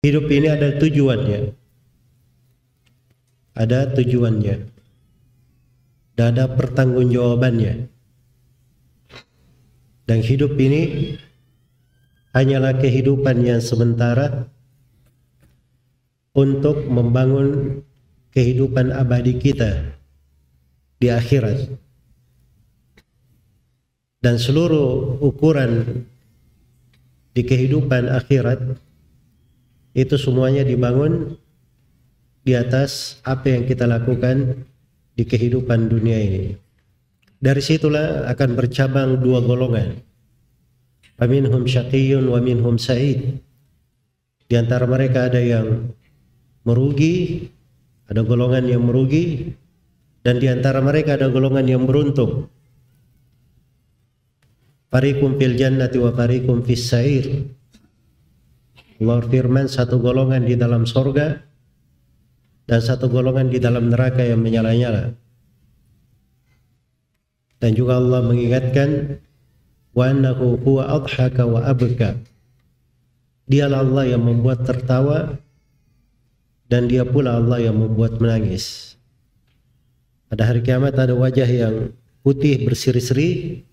Hidup 0.00 0.32
ini 0.32 0.48
ada 0.48 0.80
tujuannya. 0.80 1.52
Ada 3.52 3.92
tujuannya. 3.92 4.56
Dan 6.16 6.26
ada 6.32 6.48
pertanggungjawabannya. 6.56 7.84
Dan 10.08 10.18
hidup 10.24 10.56
ini 10.56 11.14
hanyalah 12.32 12.80
kehidupan 12.80 13.44
yang 13.44 13.60
sementara 13.60 14.48
untuk 16.32 16.88
membangun 16.88 17.84
kehidupan 18.32 18.96
abadi 18.96 19.36
kita 19.36 19.84
di 20.96 21.12
akhirat. 21.12 21.76
Dan 24.24 24.40
seluruh 24.40 25.20
ukuran 25.20 26.04
di 27.36 27.44
kehidupan 27.44 28.08
akhirat 28.08 28.80
itu 29.94 30.14
semuanya 30.14 30.62
dibangun 30.62 31.34
di 32.46 32.56
atas 32.56 33.20
apa 33.26 33.52
yang 33.52 33.66
kita 33.66 33.84
lakukan 33.84 34.64
di 35.14 35.24
kehidupan 35.26 35.90
dunia 35.90 36.18
ini. 36.18 36.44
Dari 37.40 37.62
situlah 37.64 38.28
akan 38.28 38.50
bercabang 38.52 39.20
dua 39.20 39.40
golongan. 39.40 39.96
Faminhum 41.16 41.64
syaqiyun 41.64 42.28
wa 42.28 42.40
minhum 42.40 42.76
sa'id. 42.76 43.40
Di 44.48 44.54
antara 44.56 44.84
mereka 44.88 45.28
ada 45.28 45.40
yang 45.40 45.92
merugi, 46.64 47.48
ada 48.08 48.24
golongan 48.24 48.68
yang 48.68 48.84
merugi, 48.84 49.56
dan 50.20 50.36
di 50.36 50.48
antara 50.52 50.84
mereka 50.84 51.16
ada 51.16 51.32
golongan 51.32 51.64
yang 51.64 51.84
beruntung. 51.88 52.48
Farikum 54.90 55.38
fil 55.38 55.54
jannati 55.56 55.96
wa 55.96 56.12
farikum 56.12 56.60
fis 56.66 56.88
sa'ir. 56.88 57.56
Allah 59.00 59.24
firman 59.24 59.64
satu 59.64 59.96
golongan 59.96 60.44
di 60.44 60.60
dalam 60.60 60.84
sorga 60.84 61.40
dan 62.68 62.80
satu 62.84 63.08
golongan 63.08 63.48
di 63.48 63.56
dalam 63.56 63.88
neraka 63.88 64.20
yang 64.20 64.44
menyala-nyala. 64.44 65.16
Dan 67.60 67.72
juga 67.72 67.96
Allah 67.96 68.20
mengingatkan 68.28 69.20
wa 69.96 70.04
annahu 70.04 70.60
huwa 70.60 71.00
adhaka 71.00 71.48
wa 71.48 71.64
abka. 71.64 72.20
Dialah 73.48 73.82
Allah 73.82 74.04
yang 74.16 74.22
membuat 74.22 74.68
tertawa 74.68 75.40
dan 76.68 76.86
dia 76.86 77.02
pula 77.02 77.40
Allah 77.40 77.58
yang 77.72 77.80
membuat 77.80 78.20
menangis. 78.20 78.94
Pada 80.30 80.46
hari 80.46 80.62
kiamat 80.62 80.94
ada 80.94 81.16
wajah 81.16 81.48
yang 81.48 81.90
putih 82.22 82.62
berseri-seri 82.62 83.64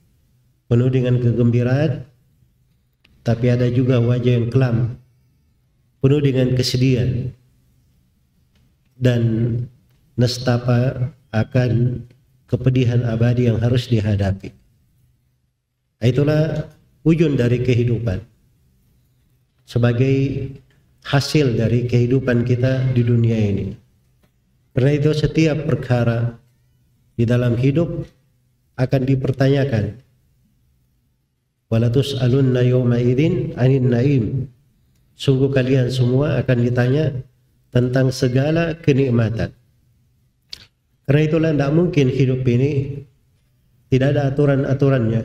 penuh 0.72 0.90
dengan 0.90 1.20
kegembiraan 1.20 2.08
tapi 3.22 3.52
ada 3.52 3.68
juga 3.68 4.00
wajah 4.00 4.34
yang 4.40 4.48
kelam 4.48 4.96
penuh 6.02 6.22
dengan 6.22 6.54
kesedihan 6.54 7.32
dan 8.98 9.22
nestapa 10.18 11.14
akan 11.34 12.02
kepedihan 12.50 13.06
abadi 13.06 13.50
yang 13.50 13.62
harus 13.62 13.86
dihadapi. 13.92 14.50
Itulah 16.02 16.70
ujung 17.06 17.34
dari 17.38 17.62
kehidupan 17.62 18.22
sebagai 19.68 20.50
hasil 21.04 21.60
dari 21.60 21.86
kehidupan 21.86 22.48
kita 22.48 22.94
di 22.96 23.02
dunia 23.04 23.38
ini. 23.38 23.68
Karena 24.72 24.92
itu 24.94 25.12
setiap 25.12 25.66
perkara 25.66 26.38
di 27.18 27.26
dalam 27.26 27.58
hidup 27.58 28.06
akan 28.78 29.02
dipertanyakan. 29.10 29.98
Walatus 31.68 32.16
alunna 32.22 32.64
yawma 32.64 33.02
idzin 33.02 33.58
anin 33.60 33.90
naim 33.92 34.24
Sungguh 35.18 35.50
kalian 35.50 35.90
semua 35.90 36.38
akan 36.38 36.58
ditanya 36.62 37.10
tentang 37.74 38.14
segala 38.14 38.78
kenikmatan. 38.78 39.50
Karena 41.10 41.22
itulah 41.26 41.52
tidak 41.58 41.72
mungkin 41.74 42.08
hidup 42.14 42.46
ini 42.46 43.02
tidak 43.90 44.14
ada 44.14 44.22
aturan-aturannya. 44.30 45.24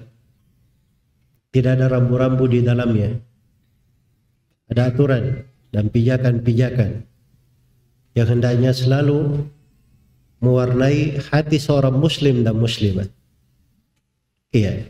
Tidak 1.53 1.73
ada 1.77 1.93
rambu-rambu 1.93 2.49
di 2.49 2.65
dalamnya. 2.65 3.21
Ada 4.73 4.97
aturan 4.97 5.45
dan 5.69 5.93
pijakan-pijakan 5.93 7.05
yang 8.17 8.29
hendaknya 8.33 8.73
selalu 8.73 9.45
mewarnai 10.41 11.21
hati 11.29 11.61
seorang 11.61 12.01
muslim 12.01 12.41
dan 12.41 12.57
muslimat. 12.57 13.13
Iya. 14.57 14.89